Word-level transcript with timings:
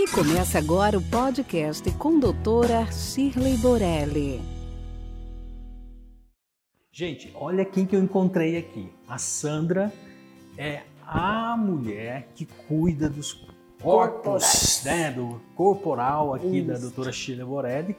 E 0.00 0.08
começa 0.08 0.56
agora 0.56 0.96
o 0.96 1.02
podcast 1.02 1.90
com 1.98 2.16
a 2.16 2.20
doutora 2.20 2.90
Shirley 2.90 3.58
Borelli. 3.58 4.40
Gente, 6.90 7.30
olha 7.34 7.66
quem 7.66 7.84
que 7.84 7.94
eu 7.94 8.02
encontrei 8.02 8.56
aqui. 8.56 8.88
A 9.06 9.18
Sandra 9.18 9.92
é 10.56 10.84
a 11.06 11.54
mulher 11.54 12.28
que 12.34 12.46
cuida 12.66 13.10
dos 13.10 13.46
corpos, 13.82 14.80
né, 14.86 15.10
do 15.10 15.38
corporal 15.54 16.32
aqui 16.32 16.60
Isso. 16.60 16.68
da 16.68 16.78
doutora 16.78 17.12
Shirley 17.12 17.44
Borelli. 17.44 17.94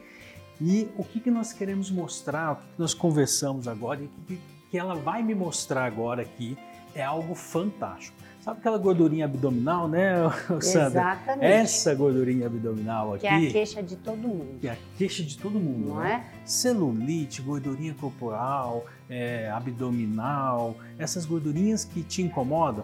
E 0.60 0.90
o 0.98 1.04
que, 1.04 1.20
que 1.20 1.30
nós 1.30 1.54
queremos 1.54 1.92
mostrar, 1.92 2.54
o 2.54 2.56
que, 2.56 2.64
que 2.64 2.80
nós 2.80 2.96
conversamos 2.96 3.68
agora 3.68 4.02
e 4.02 4.06
o 4.06 4.10
que, 4.26 4.40
que 4.72 4.78
ela 4.80 4.96
vai 4.96 5.22
me 5.22 5.36
mostrar 5.36 5.86
agora 5.86 6.24
aqui 6.24 6.58
é 6.96 7.04
algo 7.04 7.36
fantástico. 7.36 8.18
Sabe 8.42 8.58
aquela 8.58 8.80
gordurinha 8.80 9.26
abdominal, 9.26 9.88
né, 9.88 10.16
Sandra? 10.60 10.88
Exatamente. 11.02 11.46
Essa 11.46 11.94
gordurinha 11.94 12.48
abdominal 12.48 13.14
aqui. 13.14 13.22
Que 13.22 13.28
é 13.28 13.48
a 13.48 13.52
queixa 13.52 13.84
de 13.84 13.96
todo 13.96 14.18
mundo. 14.18 14.60
Que 14.60 14.68
é 14.68 14.72
a 14.72 14.78
queixa 14.98 15.24
de 15.24 15.38
todo 15.38 15.60
mundo, 15.60 15.90
Não 15.90 16.00
né? 16.00 16.26
é? 16.26 16.42
Celulite, 16.44 17.40
gordurinha 17.40 17.94
corporal, 17.94 18.86
é, 19.08 19.48
abdominal, 19.52 20.76
essas 20.98 21.24
gordurinhas 21.24 21.86
que 21.86 22.02
te 22.02 22.24
incomodam. 22.24 22.84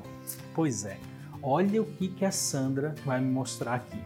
Pois 0.54 0.86
é, 0.86 0.98
olha 1.42 1.82
o 1.82 1.86
que, 1.86 2.08
que 2.08 2.24
a 2.24 2.32
Sandra 2.32 2.94
vai 3.04 3.20
me 3.20 3.32
mostrar 3.32 3.74
aqui. 3.74 4.00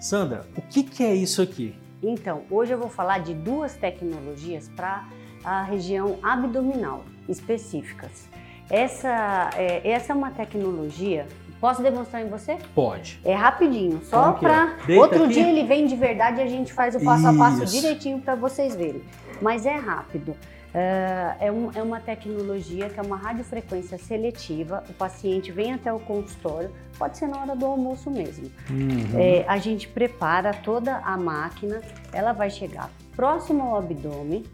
Sandra, 0.00 0.46
o 0.56 0.62
que, 0.62 0.84
que 0.84 1.02
é 1.02 1.12
isso 1.12 1.42
aqui? 1.42 1.74
Então, 2.00 2.42
hoje 2.48 2.72
eu 2.72 2.78
vou 2.78 2.88
falar 2.88 3.18
de 3.18 3.34
duas 3.34 3.74
tecnologias 3.74 4.68
para 4.68 5.08
a 5.42 5.64
região 5.64 6.20
abdominal 6.22 7.04
específicas. 7.28 8.28
Essa 8.70 9.50
é, 9.56 9.88
essa 9.88 10.12
é 10.12 10.16
uma 10.16 10.30
tecnologia. 10.30 11.26
Posso 11.60 11.82
demonstrar 11.82 12.22
em 12.22 12.28
você? 12.28 12.58
Pode. 12.74 13.18
É 13.24 13.34
rapidinho, 13.34 14.00
só 14.04 14.30
é? 14.30 14.32
para. 14.34 14.74
Deita 14.86 15.02
Outro 15.02 15.24
aqui. 15.24 15.34
dia 15.34 15.48
ele 15.48 15.64
vem 15.66 15.86
de 15.86 15.96
verdade 15.96 16.40
e 16.40 16.42
a 16.42 16.46
gente 16.46 16.72
faz 16.72 16.94
o 16.94 17.00
passo 17.02 17.26
a 17.26 17.32
passo 17.34 17.64
Isso. 17.64 17.72
direitinho 17.80 18.20
para 18.20 18.34
vocês 18.34 18.74
verem. 18.76 19.02
Mas 19.40 19.64
é 19.64 19.74
rápido. 19.74 20.36
É, 20.74 21.46
é 21.46 21.52
um- 21.52 21.70
é 21.74 21.82
uma 21.82 21.98
tecnologia 22.00 22.90
que 22.90 23.00
é 23.00 23.02
uma 23.02 23.16
radiofrequência 23.16 23.96
seletiva. 23.96 24.84
O 24.90 24.92
paciente 24.92 25.50
vem 25.50 25.72
até 25.72 25.90
o 25.90 25.98
consultório, 25.98 26.70
pode 26.98 27.16
ser 27.16 27.26
na 27.28 27.40
hora 27.40 27.56
do 27.56 27.64
almoço 27.64 28.10
mesmo. 28.10 28.50
Uhum. 28.68 29.18
É, 29.18 29.44
a 29.48 29.56
gente 29.56 29.88
prepara 29.88 30.52
toda 30.52 30.96
a 30.98 31.16
máquina, 31.16 31.80
ela 32.12 32.32
vai 32.34 32.50
chegar 32.50 32.90
próximo 33.14 33.62
ao 33.62 33.78
abdômen, 33.78 34.44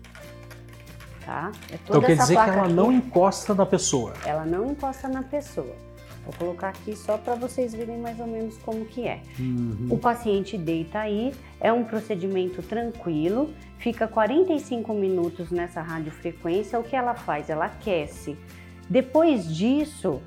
tá? 1.25 1.53
É 1.71 1.79
então 1.83 2.01
quer 2.01 2.17
dizer 2.17 2.35
que 2.35 2.51
ela 2.51 2.65
aqui, 2.65 2.73
não 2.73 2.93
encosta 2.93 3.55
na 3.55 3.67
pessoa. 3.67 4.13
ela 4.25 4.45
não 4.45 4.71
encosta 4.71 5.09
na 5.09 5.23
pessoa. 5.23 5.75
Vou 6.25 6.33
colocar 6.39 6.69
aqui 6.69 6.97
só 6.97 7.19
para 7.19 7.35
vocês 7.35 7.75
verem 7.75 7.99
mais 7.99 8.21
ou 8.21 8.27
menos 8.27 8.57
como 8.59 8.85
que 8.85 9.07
é. 9.07 9.23
Uhum. 9.39 9.89
O 9.91 9.99
paciente 9.99 10.57
deita 10.57 11.01
aí, 11.01 11.35
é 11.61 11.73
um 11.73 11.83
procedimento 11.83 12.63
tranquilo, 12.63 13.53
fica 13.79 14.07
45 14.07 14.95
minutos 14.95 15.51
nessa 15.51 15.83
radiofrequência. 15.83 16.79
O 16.79 16.85
que 16.85 16.95
ela 16.95 17.15
faz? 17.15 17.51
Ela 17.51 17.65
aquece. 17.65 18.37
Depois 18.89 19.53
disso, 19.53 20.23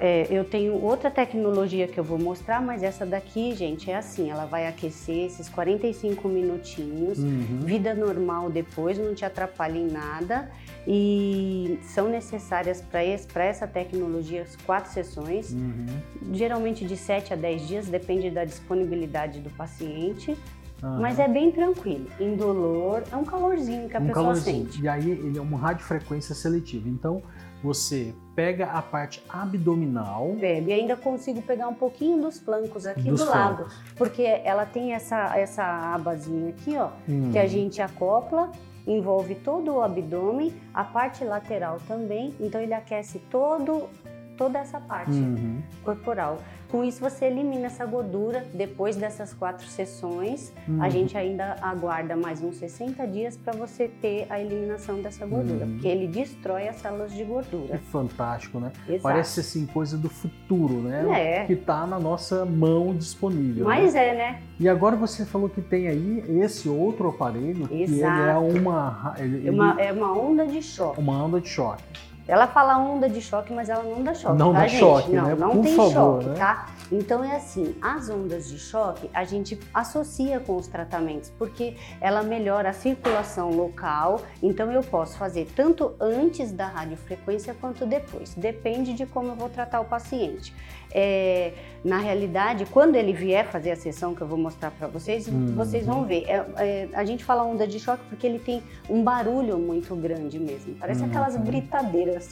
é, 0.00 0.26
eu 0.30 0.44
tenho 0.44 0.74
outra 0.74 1.10
tecnologia 1.10 1.86
que 1.86 1.98
eu 1.98 2.04
vou 2.04 2.18
mostrar, 2.18 2.60
mas 2.62 2.82
essa 2.82 3.04
daqui, 3.06 3.54
gente, 3.54 3.90
é 3.90 3.96
assim: 3.96 4.30
ela 4.30 4.44
vai 4.46 4.66
aquecer 4.66 5.26
esses 5.26 5.48
45 5.48 6.28
minutinhos. 6.28 7.18
Uhum. 7.18 7.60
Vida 7.62 7.94
normal 7.94 8.50
depois, 8.50 8.98
não 8.98 9.14
te 9.14 9.24
atrapalha 9.24 9.78
em 9.78 9.86
nada. 9.88 10.50
E 10.88 11.78
são 11.82 12.08
necessárias 12.08 12.80
para 12.80 13.44
essa 13.44 13.66
tecnologia 13.66 14.42
as 14.42 14.54
quatro 14.56 14.92
sessões 14.92 15.50
Uhum. 15.52 15.86
geralmente 16.32 16.84
de 16.84 16.96
7 16.96 17.32
a 17.32 17.36
10 17.36 17.66
dias, 17.68 17.86
depende 17.88 18.30
da 18.30 18.44
disponibilidade 18.44 19.40
do 19.40 19.50
paciente, 19.50 20.36
Aham. 20.82 21.00
mas 21.00 21.18
é 21.18 21.26
bem 21.26 21.50
tranquilo, 21.50 22.06
indolor, 22.20 23.02
é 23.10 23.16
um 23.16 23.24
calorzinho 23.24 23.88
que 23.88 23.96
a 23.96 24.00
um 24.00 24.06
pessoa 24.06 24.24
calorzinho. 24.26 24.64
sente. 24.66 24.82
E 24.82 24.88
aí 24.88 25.10
ele 25.10 25.36
é 25.36 25.40
uma 25.40 25.58
radiofrequência 25.58 26.34
seletiva. 26.36 26.88
Então 26.88 27.20
você 27.62 28.14
pega 28.34 28.66
a 28.66 28.82
parte 28.82 29.22
abdominal. 29.28 30.34
Velho, 30.34 30.68
e 30.68 30.72
ainda 30.72 30.96
consigo 30.96 31.40
pegar 31.42 31.68
um 31.68 31.74
pouquinho 31.74 32.22
dos 32.22 32.38
flancos 32.38 32.86
aqui 32.86 33.02
Dos 33.10 33.20
do 33.20 33.30
lado, 33.30 33.56
flancos. 33.56 33.74
porque 33.96 34.22
ela 34.22 34.66
tem 34.66 34.92
essa, 34.92 35.36
essa 35.38 35.64
abazinha 35.94 36.50
aqui, 36.50 36.76
ó, 36.76 36.90
que 37.32 37.38
a 37.38 37.46
gente 37.46 37.80
acopla, 37.80 38.52
envolve 38.86 39.34
todo 39.36 39.74
o 39.74 39.82
abdômen, 39.82 40.52
a 40.72 40.84
parte 40.84 41.24
lateral 41.24 41.78
também, 41.88 42.34
então 42.38 42.60
ele 42.60 42.74
aquece 42.74 43.18
todo, 43.30 43.88
toda 44.36 44.58
essa 44.58 44.80
parte. 44.80 45.10
Uhum. 45.12 45.62
corporal. 45.84 46.38
Com 46.68 46.82
isso 46.82 47.00
você 47.00 47.26
elimina 47.26 47.66
essa 47.66 47.86
gordura. 47.86 48.44
Depois 48.52 48.96
dessas 48.96 49.32
quatro 49.32 49.64
sessões, 49.68 50.52
Uhum. 50.68 50.82
a 50.82 50.88
gente 50.88 51.16
ainda 51.16 51.56
aguarda 51.62 52.16
mais 52.16 52.42
uns 52.42 52.56
60 52.56 53.06
dias 53.06 53.36
para 53.36 53.52
você 53.56 53.86
ter 53.88 54.26
a 54.28 54.40
eliminação 54.40 55.00
dessa 55.00 55.24
gordura, 55.24 55.64
Uhum. 55.64 55.72
porque 55.74 55.86
ele 55.86 56.08
destrói 56.08 56.66
as 56.68 56.76
células 56.76 57.12
de 57.12 57.22
É 57.22 57.24
gordura. 57.24 57.78
fantástico, 57.92 58.58
né? 58.58 58.72
Exato. 58.88 59.02
Parece 59.02 59.40
assim 59.40 59.64
coisa 59.66 59.96
do 59.96 60.08
futuro, 60.08 60.80
né? 60.82 61.06
É. 61.42 61.44
Que 61.46 61.54
tá 61.54 61.86
na 61.86 62.00
nossa 62.00 62.44
mão 62.44 62.94
disponível. 62.94 63.64
Mas 63.64 63.94
né? 63.94 64.08
é, 64.08 64.14
né? 64.14 64.42
E 64.58 64.68
agora 64.68 64.96
você 64.96 65.24
falou 65.24 65.48
que 65.48 65.62
tem 65.62 65.86
aí 65.86 66.24
esse 66.42 66.68
outro 66.68 67.08
aparelho 67.08 67.68
que 67.68 67.74
ele 67.74 67.94
é 67.94 67.98
Exato. 67.98 68.40
uma 68.40 69.14
ele- 69.18 69.46
É 69.46 69.50
uma, 69.50 69.80
é 69.80 69.92
uma 69.92 70.12
onda 70.18 70.46
de 70.46 70.60
choque. 70.62 71.00
uma 71.00 71.22
onda 71.24 71.40
de 71.40 71.48
choque. 71.48 71.84
Ela 72.28 72.46
fala 72.46 72.76
onda 72.78 73.08
de 73.08 73.20
choque, 73.20 73.52
mas 73.52 73.68
ela 73.68 73.82
não 73.84 74.02
dá 74.02 74.12
choque. 74.14 74.38
Não 74.38 74.52
tá, 74.52 74.60
dá 74.60 74.66
gente? 74.66 74.80
choque, 74.80 75.12
não, 75.12 75.24
né? 75.28 75.34
Não 75.36 75.50
Por 75.52 75.62
tem 75.62 75.76
favor, 75.76 75.92
choque, 75.92 76.26
né? 76.26 76.34
tá? 76.36 76.66
Então 76.90 77.22
é 77.24 77.36
assim, 77.36 77.74
as 77.82 78.08
ondas 78.10 78.48
de 78.48 78.58
choque 78.58 79.10
a 79.12 79.24
gente 79.24 79.58
associa 79.74 80.38
com 80.40 80.56
os 80.56 80.66
tratamentos, 80.68 81.30
porque 81.38 81.76
ela 82.00 82.22
melhora 82.22 82.70
a 82.70 82.72
circulação 82.72 83.50
local, 83.50 84.20
então 84.42 84.70
eu 84.72 84.82
posso 84.82 85.16
fazer 85.18 85.46
tanto 85.54 85.94
antes 86.00 86.52
da 86.52 86.66
radiofrequência 86.66 87.54
quanto 87.60 87.84
depois. 87.86 88.34
Depende 88.34 88.92
de 88.92 89.04
como 89.06 89.28
eu 89.28 89.34
vou 89.34 89.48
tratar 89.48 89.80
o 89.80 89.84
paciente. 89.84 90.54
É, 90.98 91.52
na 91.84 91.98
realidade, 91.98 92.64
quando 92.66 92.94
ele 92.94 93.12
vier 93.12 93.44
fazer 93.46 93.72
a 93.72 93.76
sessão 93.76 94.14
que 94.14 94.20
eu 94.22 94.26
vou 94.26 94.38
mostrar 94.38 94.70
para 94.70 94.86
vocês, 94.86 95.26
Uhum. 95.28 95.54
vocês 95.54 95.84
vão 95.84 96.04
ver. 96.06 96.24
É, 96.26 96.46
é, 96.56 96.88
a 96.94 97.04
gente 97.04 97.24
fala 97.24 97.42
onda 97.44 97.66
de 97.66 97.78
choque 97.78 98.02
porque 98.08 98.26
ele 98.26 98.38
tem 98.38 98.62
um 98.88 99.02
barulho 99.02 99.58
muito 99.58 99.94
grande 99.94 100.38
mesmo. 100.38 100.74
Parece 100.76 101.02
Uhum. 101.02 101.08
aquelas 101.08 101.36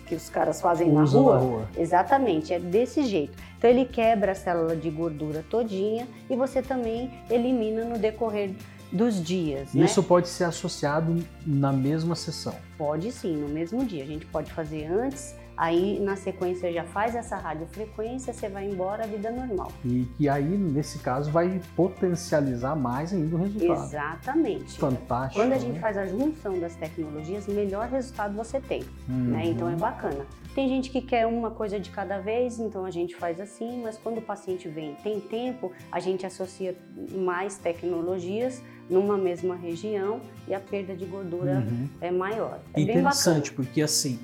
que 0.00 0.15
os 0.15 0.28
caras 0.28 0.61
fazem 0.61 0.91
na 0.91 1.05
rua. 1.05 1.34
na 1.34 1.41
rua. 1.41 1.69
Exatamente, 1.77 2.53
é 2.53 2.59
desse 2.59 3.05
jeito. 3.05 3.37
Então 3.59 3.71
ele 3.71 3.84
quebra 3.84 4.33
a 4.33 4.34
célula 4.34 4.77
de 4.77 4.91
gordura 4.91 5.45
todinha 5.49 6.06
e 6.28 6.37
você 6.37 6.62
também 6.62 7.11
elimina 7.31 7.84
no 7.84 7.99
decorrer 7.99 8.53
dos 8.93 9.22
dias. 9.22 9.75
né? 9.75 9.84
Isso 9.84 10.03
pode 10.03 10.28
ser 10.28 10.45
associado 10.45 11.17
na 11.45 11.72
mesma 11.72 12.15
sessão. 12.15 12.55
Pode 12.78 13.11
sim, 13.11 13.37
no 13.37 13.49
mesmo 13.49 13.84
dia. 13.84 14.05
A 14.05 14.06
gente 14.06 14.25
pode 14.27 14.53
fazer 14.53 14.87
antes, 14.87 15.34
aí 15.56 16.00
na 16.00 16.16
sequência 16.16 16.72
já 16.72 16.84
faz 16.84 17.15
essa 17.15 17.37
radiofrequência, 17.37 18.32
você 18.32 18.48
vai 18.48 18.69
embora, 18.69 19.04
a 19.04 19.06
vida 19.06 19.31
normal. 19.31 19.70
E 19.84 20.06
que 20.16 20.28
aí, 20.28 20.44
nesse 20.44 20.98
caso, 20.98 21.31
vai 21.31 21.60
potencializar 21.76 22.75
mais 22.75 23.12
ainda 23.12 23.34
o 23.37 23.38
resultado. 23.38 23.84
Exatamente. 23.84 24.78
Fantástico. 24.78 25.41
Quando 25.42 25.53
a 25.53 25.59
gente 25.59 25.75
né? 25.75 25.81
faz 25.81 25.97
a 25.97 26.06
junção 26.06 26.59
das 26.59 26.75
tecnologias, 26.76 27.47
melhor 27.47 27.88
resultado 27.88 28.34
você 28.34 28.60
tem. 28.60 28.82
né? 29.09 29.42
Uhum. 29.44 29.50
Então 29.50 29.69
é 29.70 29.76
bacana. 29.76 30.26
Tem 30.54 30.69
gente 30.69 30.91
que 30.91 31.00
quer 31.00 31.26
uma 31.26 31.50
coisa 31.50 31.81
de 31.81 31.91
cada 31.91 32.19
vez, 32.19 32.60
então 32.60 32.84
a 32.84 32.91
gente 32.91 33.16
faz 33.16 33.41
assim, 33.41 33.82
mas 33.82 33.97
quando 33.97 34.19
o 34.19 34.22
paciente 34.22 34.69
vem 34.69 34.94
tem 35.03 35.19
tempo, 35.21 35.72
a 35.91 35.98
gente 35.98 36.25
associa 36.25 36.76
mais 37.12 37.56
tecnologias 37.59 38.62
numa 38.88 39.16
mesma 39.16 39.56
região 39.56 40.21
e 40.47 40.54
a 40.54 40.60
perda 40.60 40.94
de 40.94 41.04
gordura 41.06 41.54
Uhum. 41.54 41.88
é 42.00 42.10
maior. 42.10 42.60
É 42.72 42.76
bem 42.84 42.98
Interessante, 42.98 43.53
porque 43.53 43.82
assim, 43.82 44.19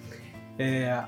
é, 0.60 1.02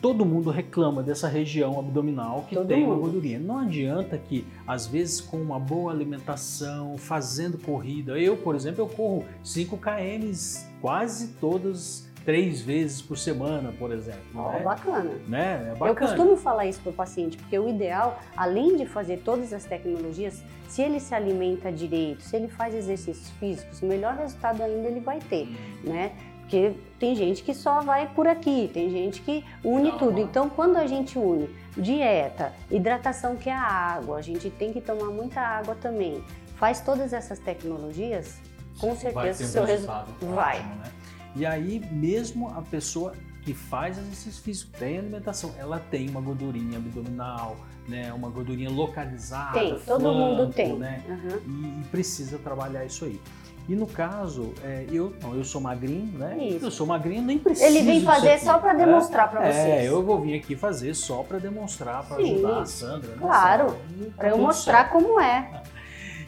todo 0.00 0.24
mundo 0.24 0.50
reclama 0.50 1.02
dessa 1.02 1.28
região 1.28 1.78
abdominal 1.78 2.44
que 2.48 2.54
Todo 2.54 2.66
tem 2.68 2.84
uma 2.84 2.94
mundo. 2.94 3.02
gordurinha. 3.02 3.38
Não 3.38 3.58
adianta 3.58 4.16
que, 4.16 4.46
às 4.66 4.86
vezes, 4.86 5.20
com 5.20 5.36
uma 5.36 5.58
boa 5.58 5.92
alimentação, 5.92 6.96
fazendo 6.96 7.58
corrida, 7.58 8.18
eu, 8.18 8.34
por 8.36 8.54
exemplo, 8.54 8.80
eu 8.82 8.86
corro 8.88 9.24
5 9.42 9.76
km 9.76 10.32
quase 10.80 11.28
todas 11.40 12.08
três 12.24 12.62
vezes 12.62 13.02
por 13.02 13.18
semana, 13.18 13.72
por 13.78 13.92
exemplo. 13.92 14.22
Ó, 14.34 14.52
né? 14.52 14.60
bacana. 14.60 15.10
Né? 15.28 15.66
É 15.68 15.72
Eu 15.72 15.76
bacana. 15.76 16.06
costumo 16.08 16.36
falar 16.38 16.64
isso 16.66 16.80
para 16.80 16.90
o 16.90 16.94
paciente, 16.94 17.36
porque 17.36 17.58
o 17.58 17.68
ideal, 17.68 18.18
além 18.34 18.76
de 18.76 18.86
fazer 18.86 19.18
todas 19.18 19.52
as 19.52 19.64
tecnologias, 19.64 20.42
se 20.66 20.80
ele 20.80 20.98
se 21.00 21.14
alimenta 21.14 21.70
direito, 21.70 22.22
se 22.22 22.34
ele 22.34 22.48
faz 22.48 22.74
exercícios 22.74 23.28
físicos, 23.38 23.82
melhor 23.82 24.14
resultado 24.16 24.62
ainda 24.62 24.88
ele 24.88 25.00
vai 25.00 25.18
ter, 25.18 25.46
né? 25.84 26.12
Porque 26.44 26.74
tem 26.98 27.16
gente 27.16 27.42
que 27.42 27.54
só 27.54 27.80
vai 27.80 28.06
por 28.14 28.26
aqui, 28.26 28.70
tem 28.72 28.90
gente 28.90 29.22
que 29.22 29.44
une 29.64 29.90
tudo. 29.92 30.20
Então, 30.20 30.48
quando 30.48 30.76
a 30.76 30.86
gente 30.86 31.18
une 31.18 31.48
dieta, 31.76 32.52
hidratação 32.70 33.34
que 33.34 33.48
é 33.48 33.54
a 33.54 33.62
água, 33.62 34.18
a 34.18 34.22
gente 34.22 34.50
tem 34.50 34.72
que 34.72 34.80
tomar 34.80 35.10
muita 35.10 35.40
água 35.40 35.74
também. 35.74 36.22
Faz 36.56 36.80
todas 36.80 37.12
essas 37.12 37.38
tecnologias, 37.38 38.36
com 38.78 38.94
certeza 38.94 39.42
o 39.42 39.46
seu 39.46 39.64
resultado 39.64 40.06
resultado 40.12 40.34
vai. 40.34 40.58
ótimo, 40.58 40.74
né? 40.76 40.92
E 41.34 41.46
aí, 41.46 41.82
mesmo 41.90 42.48
a 42.50 42.62
pessoa 42.62 43.14
que 43.42 43.54
faz 43.54 43.98
exercício 43.98 44.42
físico, 44.42 44.70
tem 44.78 44.98
alimentação, 44.98 45.52
ela 45.58 45.78
tem 45.78 46.08
uma 46.08 46.20
gordurinha 46.20 46.78
abdominal, 46.78 47.56
né, 47.88 48.12
uma 48.12 48.28
gordurinha 48.28 48.70
localizada. 48.70 49.58
Tem, 49.58 49.78
todo 49.80 50.00
flanco, 50.00 50.18
mundo 50.18 50.52
tem. 50.52 50.78
Né? 50.78 51.02
Uhum. 51.08 51.40
E, 51.46 51.80
e 51.80 51.84
precisa 51.90 52.38
trabalhar 52.38 52.84
isso 52.84 53.04
aí. 53.04 53.20
E 53.66 53.74
no 53.74 53.86
caso, 53.86 54.52
é, 54.62 54.84
eu 54.92 55.14
não, 55.22 55.34
eu 55.34 55.44
sou 55.44 55.60
magrinho, 55.60 56.18
né? 56.18 56.36
Isso. 56.38 56.66
Eu 56.66 56.70
sou 56.70 56.86
magrinho, 56.86 57.22
nem 57.22 57.38
preciso. 57.38 57.66
Ele 57.66 57.82
vem 57.82 58.02
fazer 58.02 58.32
aqui, 58.32 58.44
só 58.44 58.58
para 58.58 58.74
né? 58.74 58.84
demonstrar 58.84 59.30
para 59.30 59.40
vocês. 59.40 59.56
É, 59.56 59.88
eu 59.88 60.02
vou 60.02 60.20
vir 60.20 60.34
aqui 60.34 60.54
fazer 60.54 60.94
só 60.94 61.22
para 61.22 61.38
demonstrar, 61.38 62.04
para 62.04 62.18
ajudar 62.18 62.60
a 62.60 62.66
Sandra. 62.66 63.10
né, 63.10 63.16
claro? 63.18 63.76
E 63.98 64.04
tá 64.04 64.10
Para 64.16 64.28
eu 64.28 64.38
mostrar 64.38 64.88
certo. 64.88 64.92
como 64.92 65.20
é. 65.20 65.62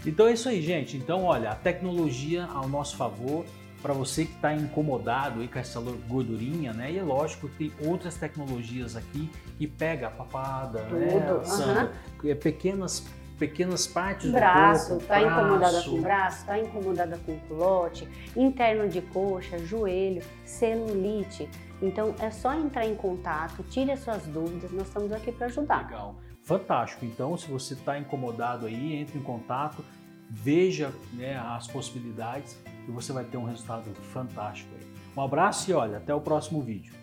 Então 0.07 0.29
é 0.29 0.35
isso 0.35 0.49
aí, 0.49 0.63
gente. 0.63 0.97
Então, 0.97 1.25
olha, 1.25 1.51
a 1.51 1.55
tecnologia 1.57 2.45
ao 2.45 2.69
nosso 2.69 2.97
favor 2.97 3.45
para 3.83 3.93
você 3.93 4.25
que 4.25 4.35
está 4.35 4.55
incomodado 4.55 5.41
aí 5.41 5.49
com 5.49 5.59
essa 5.59 5.81
gordurinha, 5.81 6.73
né? 6.73 6.93
E 6.93 6.99
é 6.99 7.03
lógico 7.03 7.49
que 7.49 7.71
tem 7.71 7.89
outras 7.89 8.15
tecnologias 8.17 8.97
aqui 8.97 9.31
que 9.59 9.67
pega 9.67 10.07
a 10.07 10.11
papada, 10.11 10.83
né? 10.83 11.09
Tudo, 11.09 11.45
Sandra? 11.45 11.93
É, 12.25 12.35
pequenas 12.35 13.05
pequenas 13.39 13.87
partes 13.87 14.31
Braço, 14.31 14.85
do 14.85 14.91
corpo, 14.91 15.07
tá 15.07 15.21
incomodada 15.21 15.73
braço. 15.73 15.91
com 15.91 16.01
braço, 16.01 16.47
tá 16.47 16.59
incomodada 16.59 17.21
com 17.25 17.39
culote, 17.41 18.09
interno 18.37 18.89
de 18.89 19.01
coxa, 19.01 19.59
joelho, 19.59 20.23
celulite. 20.45 21.49
Então 21.81 22.15
é 22.19 22.31
só 22.31 22.55
entrar 22.55 22.87
em 22.87 22.95
contato, 22.95 23.63
tire 23.65 23.93
as 23.93 24.01
suas 24.01 24.23
dúvidas, 24.23 24.71
nós 24.73 24.87
estamos 24.87 25.13
aqui 25.13 25.31
para 25.33 25.47
ajudar. 25.47 25.85
Legal. 25.85 26.17
Fantástico. 26.43 27.05
Então, 27.05 27.37
se 27.37 27.51
você 27.51 27.75
está 27.75 27.99
incomodado 27.99 28.67
aí, 28.67 28.95
entre 28.95 29.19
em 29.19 29.23
contato, 29.23 29.85
veja 30.31 30.93
né, 31.13 31.37
as 31.37 31.67
possibilidades 31.67 32.57
e 32.87 32.91
você 32.91 33.13
vai 33.13 33.25
ter 33.25 33.37
um 33.37 33.45
resultado 33.45 33.93
fantástico 34.13 34.71
aí. 34.75 34.87
Um 35.17 35.23
abraço 35.23 35.71
e 35.71 35.75
olha, 35.75 35.97
até 35.97 36.15
o 36.15 36.21
próximo 36.21 36.63
vídeo. 36.63 36.95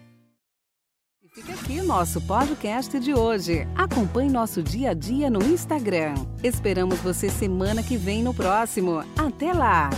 Fica 1.34 1.54
aqui 1.54 1.80
o 1.80 1.84
nosso 1.84 2.22
podcast 2.22 3.00
de 3.00 3.12
hoje. 3.12 3.68
Acompanhe 3.76 4.30
nosso 4.30 4.62
dia 4.62 4.92
a 4.92 4.94
dia 4.94 5.32
no 5.32 5.44
Instagram. 5.44 6.14
Esperamos 6.44 7.00
você 7.00 7.28
semana 7.28 7.82
que 7.82 7.98
vem 7.98 8.22
no 8.22 8.36
próximo. 8.36 9.04
Até 9.18 9.52
lá! 9.52 9.90